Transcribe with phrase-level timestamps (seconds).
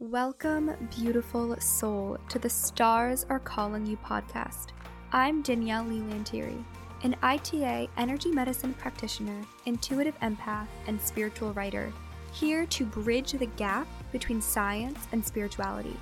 [0.00, 4.68] Welcome, beautiful soul, to the Stars Are Calling You podcast.
[5.10, 6.62] I'm Danielle Leigh Lanteri,
[7.02, 11.92] an ITA energy medicine practitioner, intuitive empath, and spiritual writer,
[12.32, 15.96] here to bridge the gap between science and spirituality.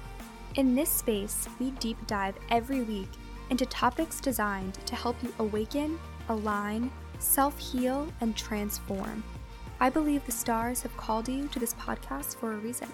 [0.57, 3.09] In this space, we deep dive every week
[3.49, 9.25] into topics designed to help you awaken, align, self heal, and transform.
[9.81, 12.89] I believe the stars have called you to this podcast for a reason.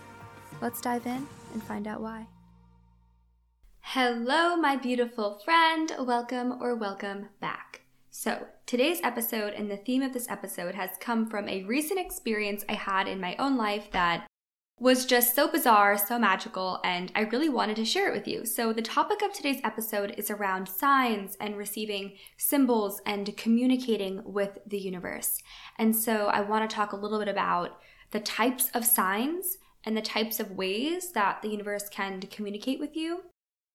[0.63, 2.29] Let's dive in and find out why.
[3.81, 5.91] Hello, my beautiful friend.
[5.99, 7.81] Welcome or welcome back.
[8.13, 12.65] So, today's episode and the theme of this episode has come from a recent experience
[12.69, 14.29] I had in my own life that
[14.79, 18.47] was just so bizarre, so magical, and I really wanted to share it with you.
[18.47, 24.59] So, the topic of today's episode is around signs and receiving symbols and communicating with
[24.65, 25.39] the universe.
[25.77, 27.81] And so, I want to talk a little bit about
[28.13, 32.97] the types of signs and the types of ways that the universe can communicate with
[32.97, 33.25] you,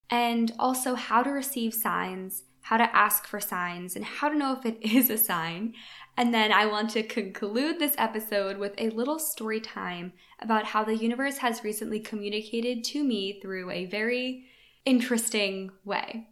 [0.10, 4.58] and also how to receive signs, how to ask for signs, and how to know
[4.58, 5.74] if it is a sign.
[6.16, 10.84] And then I want to conclude this episode with a little story time about how
[10.84, 14.46] the universe has recently communicated to me through a very
[14.86, 16.28] interesting way.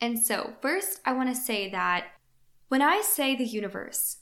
[0.00, 2.06] And so, first, I want to say that
[2.68, 4.16] when I say the universe,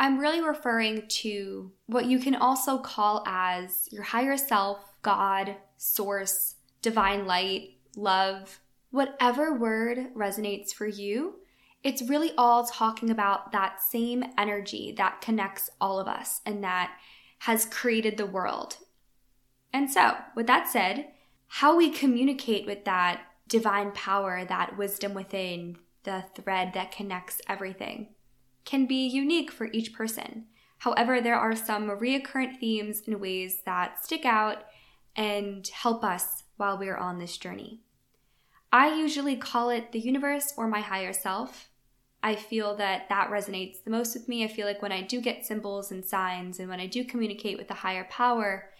[0.00, 6.54] I'm really referring to what you can also call as your higher self, God, source,
[6.80, 11.40] divine light, love, whatever word resonates for you.
[11.84, 16.96] It's really all talking about that same energy that connects all of us and that
[17.40, 18.78] has created the world.
[19.70, 21.08] And so, with that said,
[21.46, 28.08] how we communicate with that divine power, that wisdom within, the thread that connects everything
[28.64, 30.46] can be unique for each person.
[30.78, 34.64] However, there are some reoccurrent themes and ways that stick out
[35.14, 37.80] and help us while we're on this journey.
[38.72, 41.68] I usually call it the universe or my higher self.
[42.22, 44.44] I feel that that resonates the most with me.
[44.44, 47.58] I feel like when I do get symbols and signs and when I do communicate
[47.58, 48.70] with the higher power,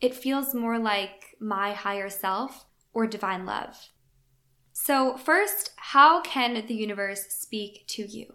[0.00, 3.90] it feels more like my higher self or divine love.
[4.72, 8.34] So, first, how can the universe speak to you?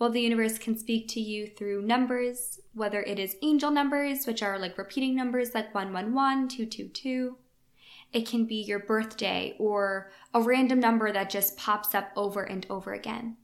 [0.00, 4.42] Well, the universe can speak to you through numbers, whether it is angel numbers, which
[4.42, 7.36] are like repeating numbers like 111, 222.
[8.10, 12.66] It can be your birthday or a random number that just pops up over and
[12.70, 13.36] over again.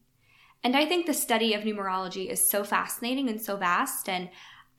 [0.64, 4.30] And I think the study of numerology is so fascinating and so vast, and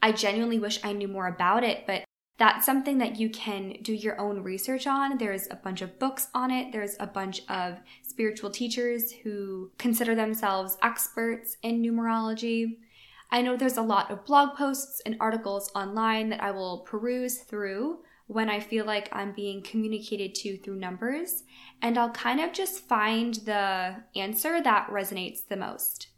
[0.02, 2.07] I genuinely wish I knew more about it, but
[2.38, 5.18] that's something that you can do your own research on.
[5.18, 6.72] There's a bunch of books on it.
[6.72, 12.78] There's a bunch of spiritual teachers who consider themselves experts in numerology.
[13.32, 17.40] I know there's a lot of blog posts and articles online that I will peruse
[17.40, 21.44] through when I feel like I'm being communicated to through numbers,
[21.82, 26.10] and I'll kind of just find the answer that resonates the most.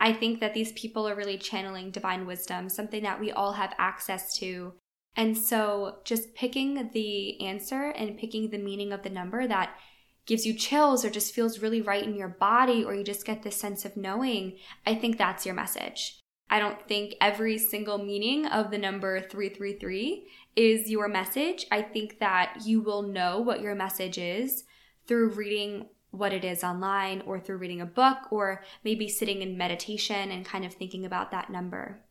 [0.00, 3.74] I think that these people are really channeling divine wisdom, something that we all have
[3.78, 4.74] access to
[5.16, 9.76] and so just picking the answer and picking the meaning of the number that
[10.24, 13.42] gives you chills or just feels really right in your body or you just get
[13.42, 14.56] this sense of knowing,
[14.86, 16.18] I think that's your message.
[16.48, 21.66] I don't think every single meaning of the number 333 is your message.
[21.70, 24.64] I think that you will know what your message is
[25.06, 29.56] through reading what it is online or through reading a book or maybe sitting in
[29.56, 32.02] meditation and kind of thinking about that number.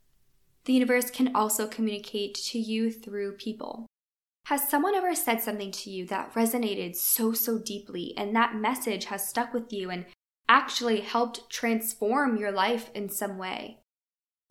[0.66, 3.88] The universe can also communicate to you through people.
[4.46, 9.06] Has someone ever said something to you that resonated so, so deeply, and that message
[9.06, 10.06] has stuck with you and
[10.50, 13.80] actually helped transform your life in some way?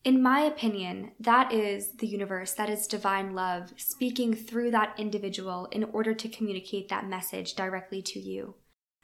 [0.03, 5.67] In my opinion, that is the universe, that is divine love speaking through that individual
[5.67, 8.55] in order to communicate that message directly to you.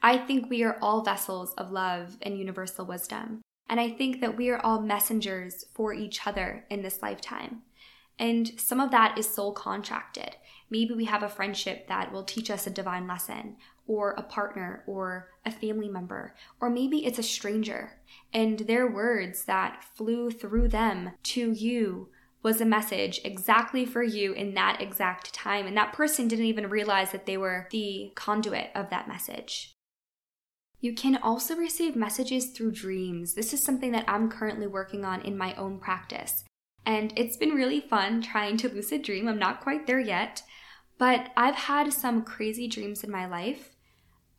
[0.03, 3.43] I think we are all vessels of love and universal wisdom.
[3.69, 7.63] And I think that we are all messengers for each other in this lifetime.
[8.19, 10.37] And some of that is soul contracted.
[10.71, 13.57] Maybe we have a friendship that will teach us a divine lesson,
[13.87, 17.99] or a partner, or a family member, or maybe it's a stranger,
[18.33, 22.09] and their words that flew through them to you
[22.43, 25.67] was a message exactly for you in that exact time.
[25.67, 29.76] And that person didn't even realize that they were the conduit of that message.
[30.81, 33.35] You can also receive messages through dreams.
[33.35, 36.45] This is something that I'm currently working on in my own practice.
[36.85, 39.27] And it's been really fun trying to lucid dream.
[39.27, 40.43] I'm not quite there yet,
[40.99, 43.71] but I've had some crazy dreams in my life,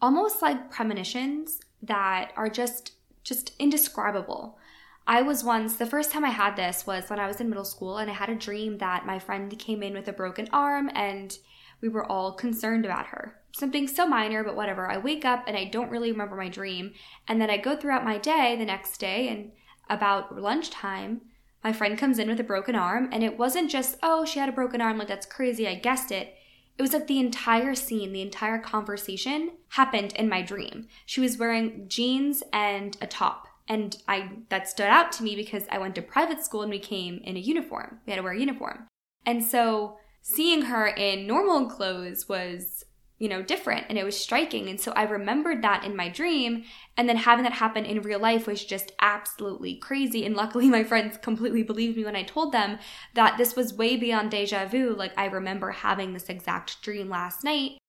[0.01, 2.93] almost like premonitions that are just
[3.23, 4.57] just indescribable.
[5.05, 7.65] I was once, the first time I had this was when I was in middle
[7.65, 10.89] school, and I had a dream that my friend came in with a broken arm
[10.93, 11.37] and
[11.81, 13.39] we were all concerned about her.
[13.53, 14.89] Something so minor, but whatever.
[14.89, 16.93] I wake up and I don't really remember my dream.
[17.27, 19.51] And then I go throughout my day the next day, and
[19.89, 21.21] about lunchtime,
[21.63, 23.09] my friend comes in with a broken arm.
[23.11, 26.11] And it wasn't just, oh, she had a broken arm, like that's crazy, I guessed
[26.11, 26.35] it.
[26.77, 30.87] It was like the entire scene, the entire conversation happened in my dream.
[31.07, 33.47] She was wearing jeans and a top.
[33.67, 36.79] And I that stood out to me because I went to private school and we
[36.79, 37.99] came in a uniform.
[38.05, 38.87] We had to wear a uniform.
[39.25, 39.97] And so
[40.27, 42.83] seeing her in normal clothes was
[43.19, 44.67] you know, different and it was striking.
[44.69, 46.65] And so I remembered that in my dream.
[46.95, 50.23] And then having that happen in real life was just absolutely crazy.
[50.23, 52.77] And luckily, my friends completely believed me when I told them
[53.15, 54.93] that this was way beyond deja vu.
[54.95, 57.79] Like, I remember having this exact dream last night.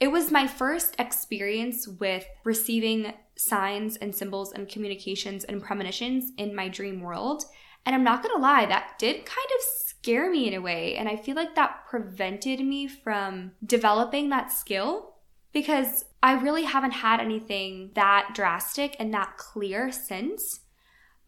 [0.00, 6.56] It was my first experience with receiving signs and symbols and communications and premonitions in
[6.56, 7.44] my dream world.
[7.86, 10.96] And I'm not gonna lie, that did kind of scare me in a way.
[10.96, 15.14] And I feel like that prevented me from developing that skill
[15.52, 20.60] because I really haven't had anything that drastic and that clear since.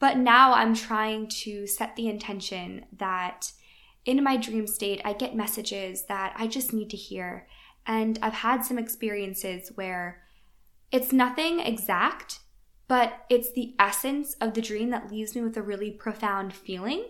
[0.00, 3.53] But now I'm trying to set the intention that
[4.05, 7.47] in my dream state, I get messages that I just need to hear.
[7.87, 10.21] And I've had some experiences where
[10.91, 12.41] it's nothing exact,
[12.88, 17.06] but it's the essence of the dream that leaves me with a really profound feeling.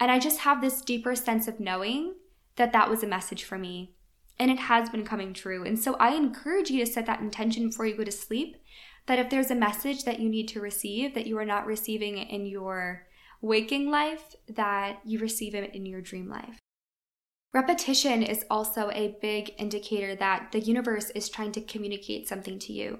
[0.00, 2.14] And I just have this deeper sense of knowing
[2.56, 3.94] that that was a message for me.
[4.38, 5.64] And it has been coming true.
[5.64, 8.56] And so I encourage you to set that intention before you go to sleep
[9.06, 12.18] that if there's a message that you need to receive that you are not receiving
[12.18, 13.06] in your
[13.40, 16.58] waking life, that you receive it in your dream life.
[17.52, 22.72] Repetition is also a big indicator that the universe is trying to communicate something to
[22.72, 22.98] you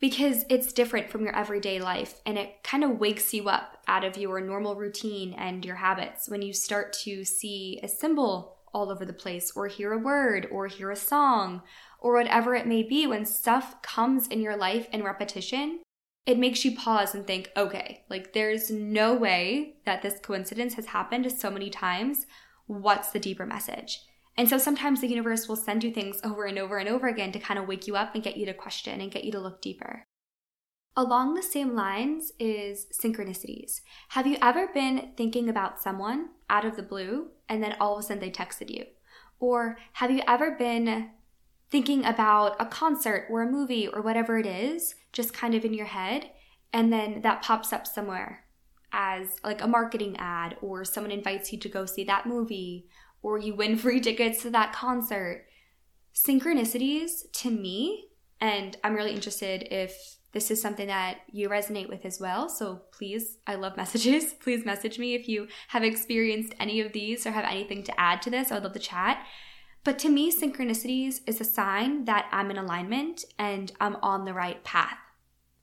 [0.00, 4.04] because it's different from your everyday life and it kind of wakes you up out
[4.04, 8.90] of your normal routine and your habits when you start to see a symbol all
[8.90, 11.60] over the place or hear a word or hear a song
[11.98, 13.06] or whatever it may be.
[13.06, 15.80] When stuff comes in your life in repetition
[16.26, 20.86] it makes you pause and think okay like there's no way that this coincidence has
[20.86, 22.26] happened so many times.
[22.66, 24.00] What's the deeper message
[24.36, 27.32] and so sometimes the universe will send you things over and over and over again
[27.32, 29.40] to kind of wake you up and get you to question and get you to
[29.40, 30.04] look deeper.
[30.96, 33.80] Along the same lines is synchronicities.
[34.10, 38.00] Have you ever been thinking about someone out of the blue and then all of
[38.00, 38.86] a sudden they texted you?
[39.38, 41.10] Or have you ever been
[41.70, 45.72] thinking about a concert or a movie or whatever it is, just kind of in
[45.74, 46.30] your head,
[46.72, 48.44] and then that pops up somewhere
[48.92, 52.88] as like a marketing ad or someone invites you to go see that movie
[53.22, 55.46] or you win free tickets to that concert.
[56.14, 58.08] Synchronicities to me,
[58.40, 62.48] and I'm really interested if this is something that you resonate with as well.
[62.48, 64.32] So please, I love messages.
[64.40, 68.22] Please message me if you have experienced any of these or have anything to add
[68.22, 68.50] to this.
[68.50, 69.26] I would love to chat.
[69.82, 74.34] But to me, synchronicities is a sign that I'm in alignment and I'm on the
[74.34, 74.98] right path.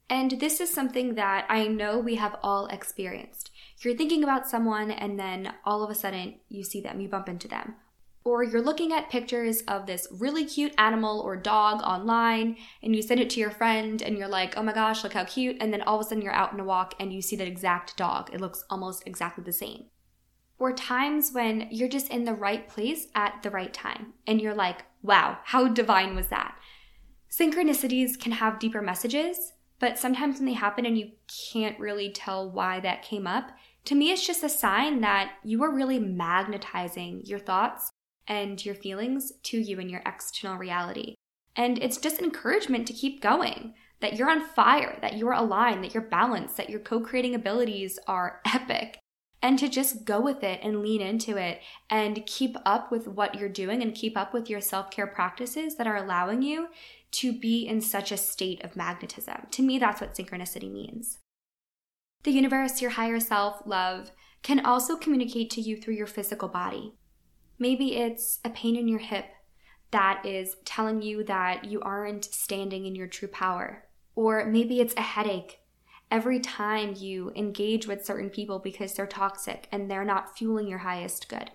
[0.09, 3.51] And this is something that I know we have all experienced.
[3.81, 7.29] You're thinking about someone and then all of a sudden you see them, you bump
[7.29, 7.75] into them.
[8.23, 13.01] Or you're looking at pictures of this really cute animal or dog online and you
[13.01, 15.57] send it to your friend and you're like, oh my gosh, look how cute.
[15.61, 17.47] And then all of a sudden you're out in a walk and you see that
[17.47, 18.29] exact dog.
[18.33, 19.85] It looks almost exactly the same.
[20.59, 24.55] Or times when you're just in the right place at the right time and you're
[24.55, 26.57] like, wow, how divine was that?
[27.31, 31.11] Synchronicities can have deeper messages, but sometimes when they happen and you
[31.51, 33.51] can't really tell why that came up,
[33.87, 37.89] to me, it's just a sign that you are really magnetizing your thoughts
[38.27, 41.15] and your feelings to you in your external reality.
[41.55, 45.93] And it's just encouragement to keep going, that you're on fire, that you're aligned, that
[45.93, 48.99] you're balanced, that your co creating abilities are epic.
[49.41, 53.35] And to just go with it and lean into it and keep up with what
[53.35, 56.67] you're doing and keep up with your self care practices that are allowing you
[57.11, 59.47] to be in such a state of magnetism.
[59.51, 61.19] To me, that's what synchronicity means.
[62.23, 64.11] The universe, your higher self, love,
[64.43, 66.95] can also communicate to you through your physical body.
[67.59, 69.25] Maybe it's a pain in your hip
[69.91, 73.85] that is telling you that you aren't standing in your true power.
[74.15, 75.59] Or maybe it's a headache
[76.09, 80.79] every time you engage with certain people because they're toxic and they're not fueling your
[80.79, 81.51] highest good.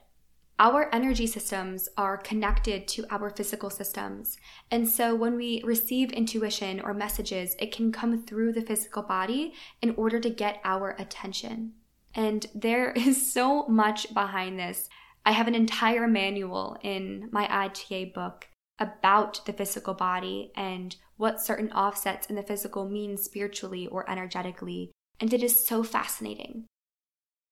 [0.62, 4.36] Our energy systems are connected to our physical systems.
[4.70, 9.54] And so when we receive intuition or messages, it can come through the physical body
[9.80, 11.72] in order to get our attention.
[12.14, 14.88] And there is so much behind this.
[15.26, 18.46] I have an entire manual in my ITA book
[18.78, 24.92] about the physical body and what certain offsets in the physical mean spiritually or energetically.
[25.18, 26.66] And it is so fascinating.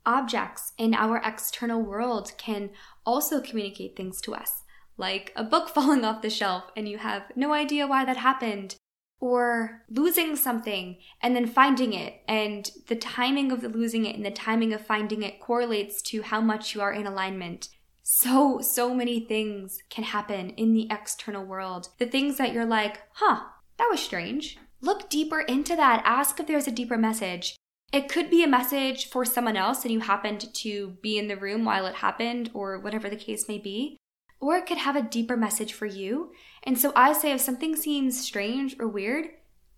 [0.06, 2.70] Objects in our external world can
[3.04, 4.62] also communicate things to us,
[4.96, 8.76] like a book falling off the shelf and you have no idea why that happened,
[9.20, 14.24] or losing something and then finding it, and the timing of the losing it and
[14.24, 17.68] the timing of finding it correlates to how much you are in alignment.
[18.02, 21.90] So, so many things can happen in the external world.
[21.98, 23.42] The things that you're like, huh,
[23.76, 24.58] that was strange.
[24.80, 26.02] Look deeper into that.
[26.04, 27.54] Ask if there's a deeper message.
[27.92, 31.36] It could be a message for someone else and you happened to be in the
[31.36, 33.96] room while it happened or whatever the case may be.
[34.38, 36.32] Or it could have a deeper message for you.
[36.62, 39.26] And so I say if something seems strange or weird,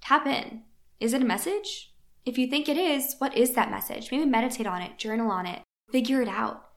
[0.02, 0.62] tap in.
[1.00, 1.94] Is it a message?
[2.26, 4.12] If you think it is, what is that message?
[4.12, 6.68] Maybe meditate on it, journal on it, figure it out.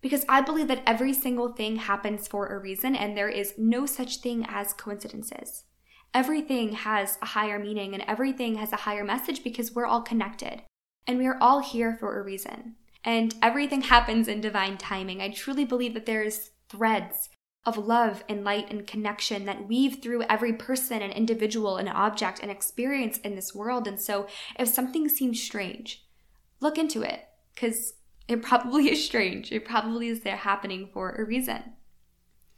[0.00, 3.84] Because I believe that every single thing happens for a reason and there is no
[3.84, 5.64] such thing as coincidences.
[6.14, 10.62] Everything has a higher meaning and everything has a higher message because we're all connected.
[11.06, 12.76] And we are all here for a reason.
[13.04, 15.20] And everything happens in divine timing.
[15.20, 17.28] I truly believe that there's threads
[17.66, 22.40] of love and light and connection that weave through every person and individual and object
[22.40, 23.86] and experience in this world.
[23.86, 24.26] And so
[24.58, 26.04] if something seems strange,
[26.60, 27.94] look into it because
[28.28, 29.52] it probably is strange.
[29.52, 31.62] It probably is there happening for a reason.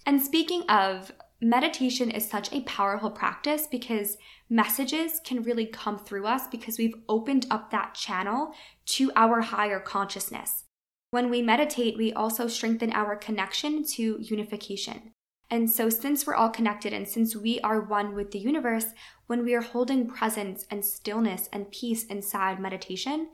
[0.05, 4.17] And speaking of meditation is such a powerful practice because
[4.49, 8.53] messages can really come through us because we've opened up that channel
[8.87, 10.65] to our higher consciousness.
[11.11, 15.13] When we meditate, we also strengthen our connection to unification.
[15.49, 18.87] And so, since we're all connected and since we are one with the universe,
[19.29, 23.29] when we are holding presence and stillness and peace inside meditation,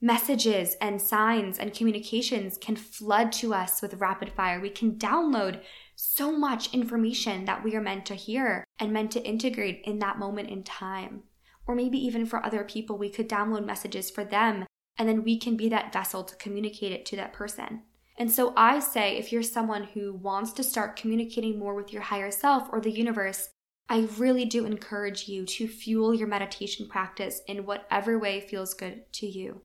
[0.00, 4.60] messages and signs and communications can flood to us with rapid fire.
[4.60, 5.62] We can download
[6.04, 10.18] so much information that we are meant to hear and meant to integrate in that
[10.18, 11.22] moment in time.
[11.64, 14.66] Or maybe even for other people, we could download messages for them
[14.98, 17.82] and then we can be that vessel to communicate it to that person.
[18.18, 22.02] And so I say if you're someone who wants to start communicating more with your
[22.02, 23.50] higher self or the universe,
[23.88, 29.04] I really do encourage you to fuel your meditation practice in whatever way feels good
[29.14, 29.62] to you.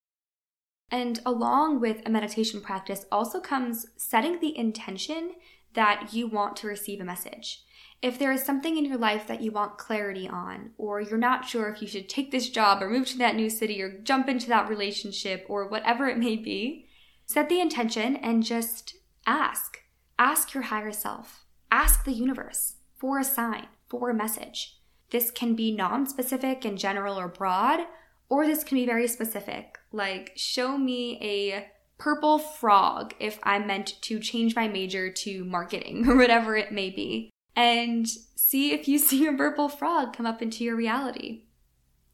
[0.89, 5.33] And along with a meditation practice also comes setting the intention
[5.73, 7.63] that you want to receive a message.
[8.01, 11.45] If there is something in your life that you want clarity on, or you're not
[11.45, 14.29] sure if you should take this job or move to that new city or jump
[14.29, 16.87] into that relationship or whatever it may be,
[17.25, 18.95] set the intention and just
[19.25, 19.79] ask.
[20.19, 21.45] Ask your higher self.
[21.71, 24.77] Ask the universe for a sign, for a message.
[25.09, 27.81] This can be non specific and general or broad,
[28.29, 34.01] or this can be very specific, like show me a purple frog if I'm meant
[34.03, 38.97] to change my major to marketing or whatever it may be, and see if you
[38.99, 41.43] see a purple frog come up into your reality.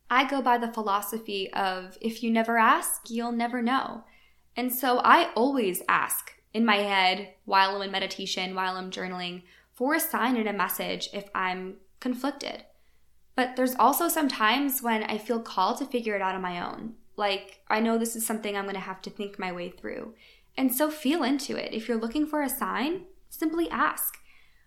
[0.10, 4.04] I go by the philosophy of if you never ask, you'll never know.
[4.56, 9.44] And so I always ask in my head while I'm in meditation, while I'm journaling,
[9.74, 12.64] for a sign and a message if I'm conflicted.
[13.36, 16.62] But there's also some times when I feel called to figure it out on my
[16.62, 16.94] own.
[17.16, 20.14] Like, I know this is something I'm going to have to think my way through.
[20.58, 21.74] And so feel into it.
[21.74, 24.18] If you're looking for a sign, simply ask.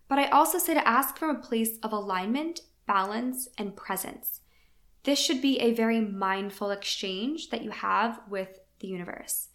[0.09, 4.41] But I also say to ask from a place of alignment, balance, and presence.
[5.03, 9.49] This should be a very mindful exchange that you have with the universe.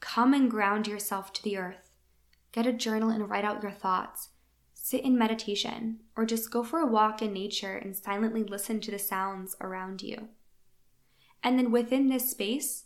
[0.00, 1.90] Come and ground yourself to the earth.
[2.52, 4.30] Get a journal and write out your thoughts.
[4.74, 8.90] Sit in meditation, or just go for a walk in nature and silently listen to
[8.90, 10.28] the sounds around you.
[11.42, 12.84] And then within this space,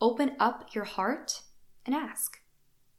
[0.00, 1.42] open up your heart
[1.84, 2.38] and ask.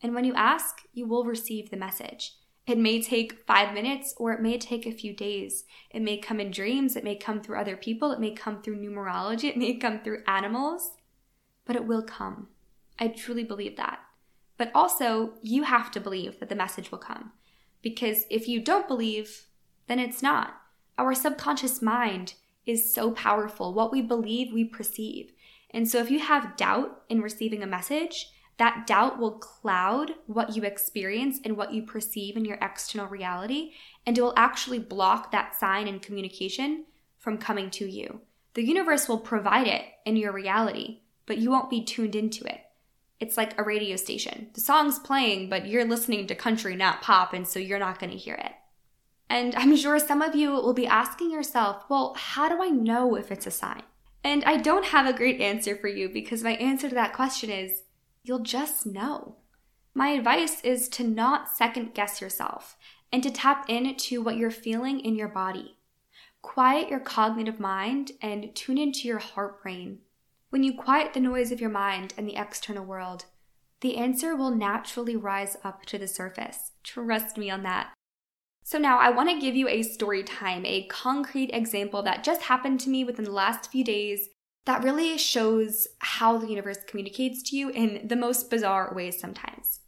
[0.02, 2.36] And when you ask, you will receive the message.
[2.68, 5.64] It may take five minutes or it may take a few days.
[5.90, 8.80] It may come in dreams, it may come through other people, it may come through
[8.80, 10.92] numerology, it may come through animals,
[11.66, 12.48] but it will come.
[13.00, 14.00] I truly believe that.
[14.58, 17.32] But also, you have to believe that the message will come.
[17.82, 19.48] Because if you don't believe,
[19.88, 20.62] then it's not.
[21.00, 22.36] Our subconscious mind
[22.72, 23.74] is so powerful.
[23.74, 25.34] What we believe, we perceive.
[25.70, 30.56] And so if you have doubt in receiving a message, that doubt will cloud what
[30.56, 33.72] you experience and what you perceive in your external reality,
[34.06, 36.86] and it will actually block that sign and communication
[37.18, 38.22] from coming to you.
[38.54, 42.60] The universe will provide it in your reality, but you won't be tuned into it.
[43.20, 44.50] It's like a radio station.
[44.54, 48.12] The song's playing, but you're listening to country, not pop, and so you're not going
[48.12, 48.52] to hear it.
[49.32, 53.16] And I'm sure some of you will be asking yourself, well, how do I know
[53.16, 53.84] if it's a sign?
[54.26, 57.50] And I don't have a great answer for you because my answer to that question
[57.50, 57.84] is
[58.24, 59.38] you'll just know.
[59.94, 62.76] My advice is to not second guess yourself
[63.10, 65.78] and to tap into what you're feeling in your body.
[66.42, 70.00] Quiet your cognitive mind and tune into your heart brain.
[70.50, 73.24] When you quiet the noise of your mind and the external world,
[73.80, 76.72] the answer will naturally rise up to the surface.
[76.84, 77.94] Trust me on that.
[78.72, 82.44] So now I want to give you a story time, a concrete example that just
[82.44, 84.30] happened to me within the last few days
[84.66, 89.82] that really shows how the universe communicates to you in the most bizarre ways sometimes.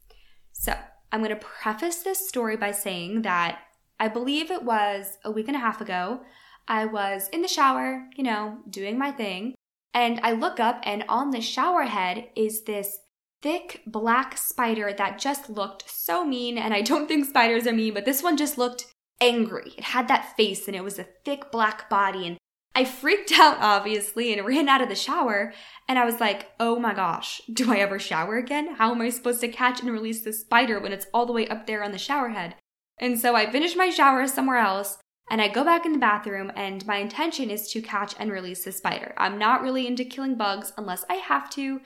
[0.51, 0.73] So,
[1.13, 3.59] I'm going to preface this story by saying that
[4.01, 6.19] I believe it was a week and a half ago.
[6.67, 9.55] I was in the shower, you know, doing my thing,
[9.93, 12.97] and I look up, and on the shower head is this
[13.43, 16.57] thick black spider that just looked so mean.
[16.57, 18.87] And I don't think spiders are mean, but this one just looked
[19.21, 19.73] angry.
[19.77, 22.37] It had that face, and it was a thick black body, and
[22.73, 25.53] I freaked out, obviously, and ran out of the shower.
[25.87, 28.75] And I was like, oh my gosh, do I ever shower again?
[28.75, 31.47] How am I supposed to catch and release this spider when it's all the way
[31.47, 32.55] up there on the shower head?
[32.97, 34.97] And so I finished my shower somewhere else
[35.29, 38.65] and I go back in the bathroom, and my intention is to catch and release
[38.65, 39.13] the spider.
[39.17, 41.79] I'm not really into killing bugs unless I have to.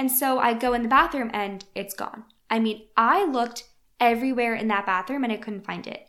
[0.00, 2.24] And so I go in the bathroom and it's gone.
[2.48, 3.64] I mean, I looked
[4.00, 6.06] everywhere in that bathroom and I couldn't find it.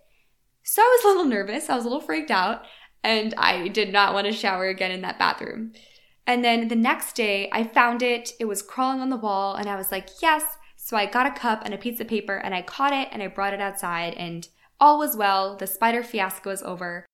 [0.64, 1.70] So I was a little nervous.
[1.70, 2.64] I was a little freaked out
[3.04, 5.74] and I did not want to shower again in that bathroom.
[6.26, 8.32] And then the next day, I found it.
[8.40, 10.44] It was crawling on the wall, and I was like, yes.
[10.78, 13.22] So I got a cup and a piece of paper, and I caught it and
[13.22, 14.48] I brought it outside, and
[14.80, 15.58] all was well.
[15.58, 17.08] The spider fiasco is over.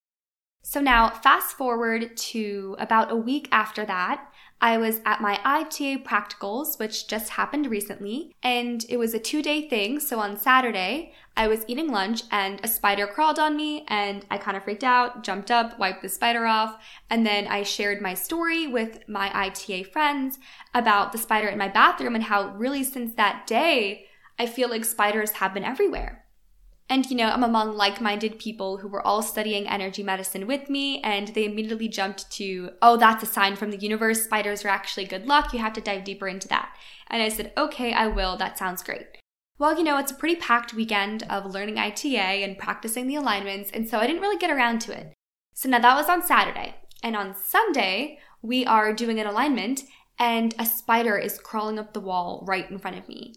[0.62, 4.28] So now, fast forward to about a week after that,
[4.60, 9.44] I was at my ITA practicals, which just happened recently, and it was a two
[9.44, 10.00] day thing.
[10.00, 14.40] So on Saturday, I was eating lunch and a spider crawled on me, and I
[14.40, 18.16] kind of freaked out, jumped up, wiped the spider off, and then I shared my
[18.16, 20.40] story with my ITA friends
[20.74, 24.08] about the spider in my bathroom and how really since that day,
[24.40, 26.27] I feel like spiders have been everywhere.
[26.90, 30.70] And, you know, I'm among like minded people who were all studying energy medicine with
[30.70, 34.24] me, and they immediately jumped to, oh, that's a sign from the universe.
[34.24, 35.52] Spiders are actually good luck.
[35.52, 36.74] You have to dive deeper into that.
[37.08, 38.38] And I said, okay, I will.
[38.38, 39.06] That sounds great.
[39.60, 43.72] Well, you know, it's a pretty packed weekend of learning ITA and practicing the alignments,
[43.72, 45.14] and so I didn't really get around to it.
[45.56, 46.76] So now that was on Saturday.
[47.04, 49.82] And on Sunday, we are doing an alignment,
[50.20, 53.34] and a spider is crawling up the wall right in front of me.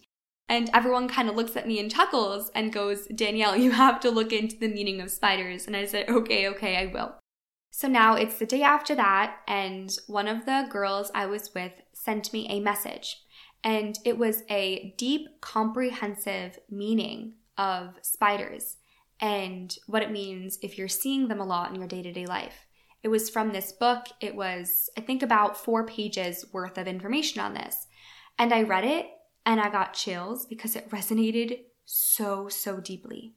[0.50, 4.10] And everyone kind of looks at me and chuckles and goes, Danielle, you have to
[4.10, 5.68] look into the meaning of spiders.
[5.68, 7.14] And I said, okay, okay, I will.
[7.70, 11.72] So now it's the day after that, and one of the girls I was with
[11.94, 13.22] sent me a message.
[13.62, 18.78] And it was a deep, comprehensive meaning of spiders
[19.20, 22.26] and what it means if you're seeing them a lot in your day to day
[22.26, 22.66] life.
[23.04, 24.06] It was from this book.
[24.20, 27.86] It was, I think, about four pages worth of information on this.
[28.36, 29.06] And I read it
[29.44, 33.34] and I got chills because it resonated so, so deeply.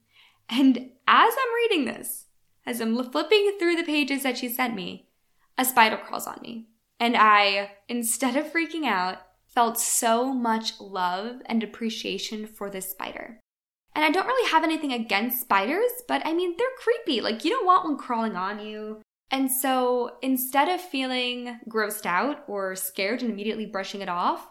[0.49, 2.25] And as I'm reading this,
[2.65, 5.07] as I'm flipping through the pages that she sent me,
[5.57, 6.67] a spider crawls on me.
[6.99, 13.39] And I, instead of freaking out, felt so much love and appreciation for this spider.
[13.95, 17.21] And I don't really have anything against spiders, but I mean, they're creepy.
[17.21, 19.01] Like, you don't want one crawling on you.
[19.29, 24.47] And so instead of feeling grossed out or scared and immediately brushing it off,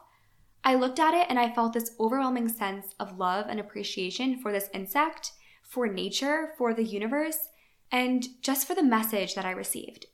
[0.65, 4.53] I looked at it and I felt this overwhelming sense of love and appreciation for
[4.53, 7.49] this insect, for nature, for the universe,
[7.91, 10.07] and just for the message that I received.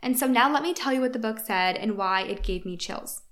[0.00, 2.64] And so now let me tell you what the book said and why it gave
[2.64, 3.22] me chills.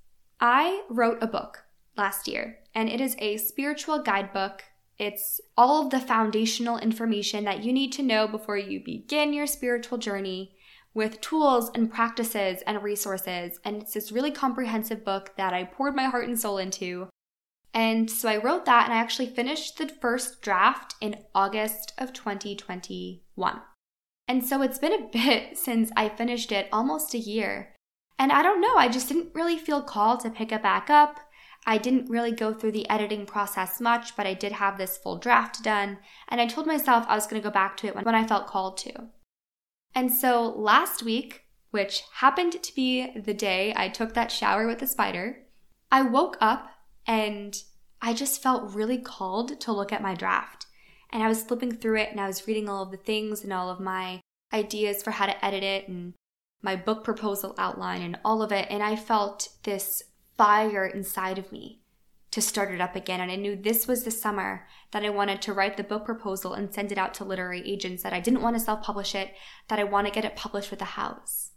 [0.41, 1.65] I wrote a book
[1.97, 4.65] last year, and it is a spiritual guidebook.
[4.99, 9.47] It's all of the foundational information that you need to know before you begin your
[9.47, 10.54] spiritual journey
[10.95, 13.59] with tools and practices and resources.
[13.65, 17.09] And it's this really comprehensive book that I poured my heart and soul into.
[17.75, 22.13] And so I wrote that and I actually finished the first draft in August of
[22.13, 23.61] 2021.
[24.29, 27.75] And so it's been a bit since I finished it, almost a year.
[28.17, 31.19] And I don't know, I just didn't really feel called to pick it back up.
[31.67, 35.19] I didn't really go through the editing process much, but I did have this full
[35.19, 35.99] draft done.
[36.29, 38.47] And I told myself I was going to go back to it when, I felt
[38.47, 39.09] called to.
[39.95, 44.79] And so last week, which happened to be the day I took that shower with
[44.79, 45.45] the spider,
[45.91, 46.71] I woke up
[47.07, 47.57] and
[48.01, 50.67] I just felt really called to look at my draft.
[51.11, 53.53] And I was flipping through it and I was reading all of the things and
[53.53, 54.21] all of my
[54.53, 56.15] ideas for how to edit it and
[56.63, 58.67] my book proposal outline and all of it.
[58.71, 60.03] And I felt this
[60.37, 61.84] fire inside of me
[62.35, 63.21] to start it up again.
[63.21, 66.53] And I knew this was the summer that I wanted to write the book proposal
[66.53, 69.31] and send it out to literary agents, that I didn't want to self publish it,
[69.69, 71.53] that I want to get it published with a house.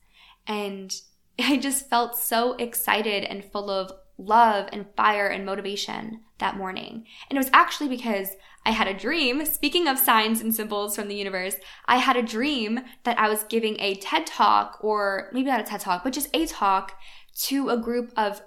[0.46, 0.94] And
[1.40, 7.06] I just felt so excited and full of love and fire and motivation that morning.
[7.28, 8.30] And it was actually because
[8.64, 9.46] I had a dream.
[9.46, 11.56] Speaking of signs and symbols from the universe,
[11.88, 15.64] I had a dream that I was giving a TED talk, or maybe not a
[15.64, 17.00] TED talk, but just a talk
[17.46, 18.44] to a group of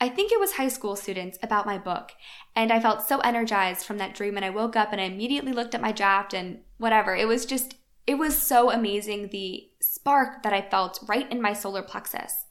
[0.00, 2.12] I think it was high school students about my book.
[2.54, 4.36] And I felt so energized from that dream.
[4.36, 6.34] And I woke up and I immediately looked at my draft.
[6.34, 7.14] And whatever.
[7.14, 7.76] It was just,
[8.06, 12.44] it was so amazing the spark that I felt right in my solar plexus.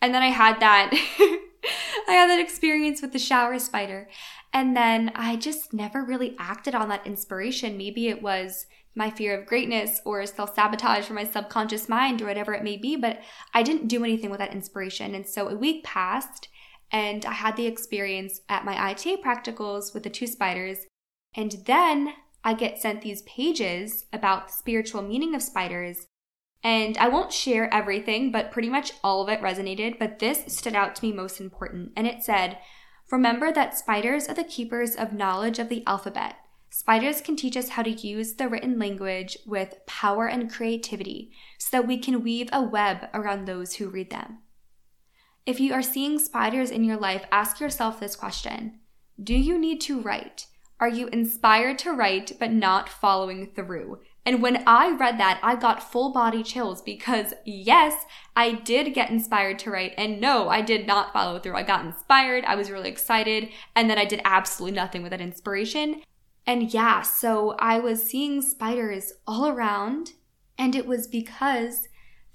[0.00, 0.90] And then I had that,
[2.08, 4.08] I had that experience with the shower spider.
[4.52, 7.76] And then I just never really acted on that inspiration.
[7.76, 12.26] Maybe it was my fear of greatness or self sabotage for my subconscious mind or
[12.26, 13.20] whatever it may be, but
[13.52, 15.14] I didn't do anything with that inspiration.
[15.14, 16.48] And so a week passed
[16.90, 20.78] and I had the experience at my ITA practicals with the two spiders.
[21.34, 26.06] And then I get sent these pages about the spiritual meaning of spiders.
[26.62, 29.98] And I won't share everything, but pretty much all of it resonated.
[29.98, 31.92] But this stood out to me most important.
[31.96, 32.58] And it said,
[33.10, 36.36] Remember that spiders are the keepers of knowledge of the alphabet.
[36.70, 41.68] Spiders can teach us how to use the written language with power and creativity so
[41.76, 44.38] that we can weave a web around those who read them.
[45.46, 48.80] If you are seeing spiders in your life, ask yourself this question
[49.22, 50.46] Do you need to write?
[50.80, 54.00] Are you inspired to write but not following through?
[54.26, 58.04] And when I read that, I got full body chills because yes,
[58.34, 59.94] I did get inspired to write.
[59.96, 61.54] And no, I did not follow through.
[61.54, 62.44] I got inspired.
[62.44, 63.48] I was really excited.
[63.76, 66.02] And then I did absolutely nothing with that inspiration.
[66.44, 70.14] And yeah, so I was seeing spiders all around.
[70.58, 71.86] And it was because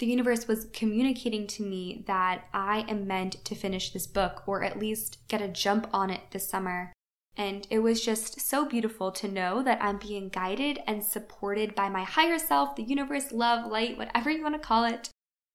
[0.01, 4.63] the universe was communicating to me that I am meant to finish this book or
[4.63, 6.91] at least get a jump on it this summer.
[7.37, 11.87] And it was just so beautiful to know that I'm being guided and supported by
[11.87, 15.09] my higher self, the universe, love, light, whatever you want to call it.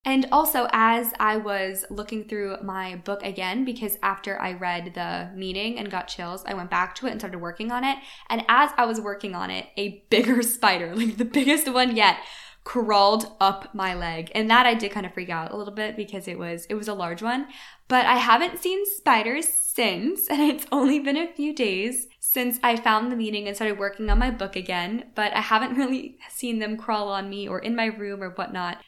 [0.04, 5.28] And also, as I was looking through my book again, because after I read the
[5.35, 7.98] meeting and got chills, I went back to it and started working on it.
[8.30, 12.18] And as I was working on it, a bigger spider, like the biggest one yet,
[12.66, 14.29] crawled up my leg.
[14.35, 16.74] And that I did kind of freak out a little bit because it was it
[16.74, 17.46] was a large one.
[17.87, 22.74] But I haven't seen spiders since, and it's only been a few days since I
[22.74, 26.59] found the meeting and started working on my book again, but I haven't really seen
[26.59, 28.79] them crawl on me or in my room or whatnot.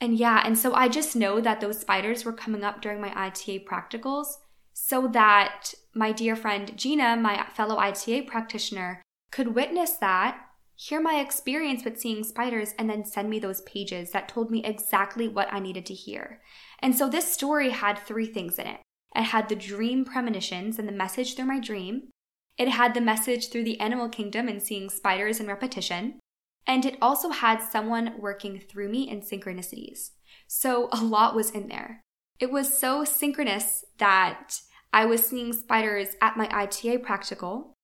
[0.00, 3.12] And yeah, and so I just know that those spiders were coming up during my
[3.16, 4.26] ITA practicals
[4.72, 10.40] so that my dear friend Gina, my fellow ITA practitioner, could witness that
[10.78, 14.64] hear my experience with seeing spiders, and then send me those pages that told me
[14.64, 16.40] exactly what I needed to hear.
[16.78, 18.80] And so this story had three things in it
[19.16, 22.10] it had the dream premonitions and the message through my dream,
[22.56, 26.20] it had the message through the animal kingdom and seeing spiders in repetition,
[26.66, 30.10] and it also had someone working through me in synchronicities.
[30.46, 32.02] So a lot was in there.
[32.38, 34.60] It was so synchronous that
[34.92, 37.74] I was seeing spiders at my ITA practical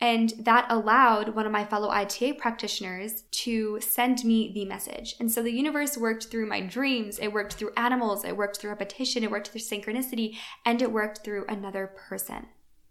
[0.00, 5.14] and that allowed one of my fellow ITA practitioners to send me the message.
[5.20, 8.70] And so the universe worked through my dreams, it worked through animals, it worked through
[8.70, 12.46] repetition, it worked through synchronicity, and it worked through another person.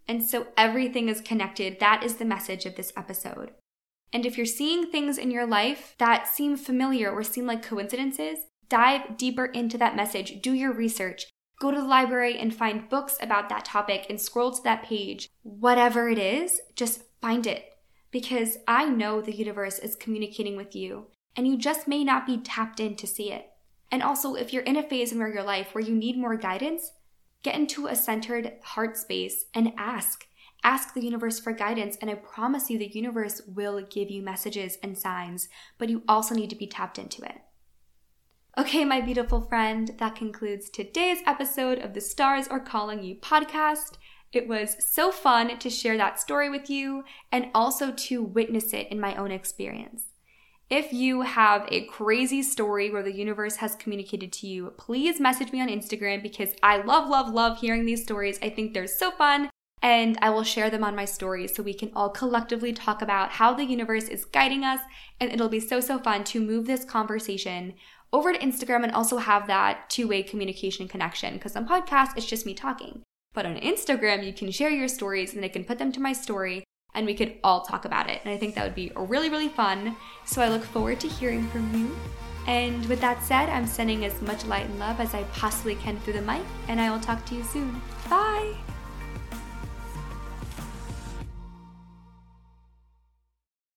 [0.06, 1.80] And so everything is connected.
[1.80, 3.52] That is the message of this episode.
[4.12, 8.40] And if you're seeing things in your life that seem familiar or seem like coincidences,
[8.68, 10.40] dive deeper into that message.
[10.42, 11.26] Do your research.
[11.60, 15.28] Go to the library and find books about that topic and scroll to that page.
[15.42, 17.66] Whatever it is, just find it
[18.10, 22.38] because I know the universe is communicating with you and you just may not be
[22.38, 23.50] tapped in to see it.
[23.92, 26.92] And also, if you're in a phase in your life where you need more guidance,
[27.42, 30.26] get into a centered heart space and ask.
[30.62, 34.78] Ask the universe for guidance, and I promise you the universe will give you messages
[34.82, 37.36] and signs, but you also need to be tapped into it.
[38.58, 43.92] Okay, my beautiful friend, that concludes today's episode of the Stars Are Calling You podcast.
[44.32, 48.88] It was so fun to share that story with you and also to witness it
[48.88, 50.06] in my own experience.
[50.68, 55.52] If you have a crazy story where the universe has communicated to you, please message
[55.52, 58.40] me on Instagram because I love, love, love hearing these stories.
[58.42, 59.48] I think they're so fun
[59.82, 63.30] and I will share them on my stories so we can all collectively talk about
[63.30, 64.80] how the universe is guiding us.
[65.20, 67.74] And it'll be so, so fun to move this conversation
[68.12, 71.34] over to Instagram and also have that two way communication connection.
[71.34, 73.02] Because on podcasts, it's just me talking.
[73.32, 76.12] But on Instagram, you can share your stories and I can put them to my
[76.12, 78.20] story and we could all talk about it.
[78.24, 79.96] And I think that would be really, really fun.
[80.24, 81.96] So I look forward to hearing from you.
[82.46, 86.00] And with that said, I'm sending as much light and love as I possibly can
[86.00, 87.80] through the mic, and I will talk to you soon.
[88.08, 88.56] Bye!